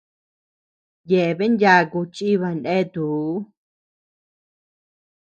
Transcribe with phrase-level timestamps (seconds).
[1.09, 3.29] Yebean yaaku chíba neatuu.